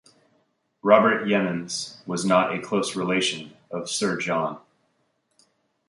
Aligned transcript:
Robert 0.81 1.25
Yeamans 1.27 1.97
was 2.07 2.25
not 2.25 2.55
a 2.55 2.59
close 2.59 2.95
relation 2.95 3.53
of 3.69 3.87
Sir 3.87 4.17
John. 4.17 4.59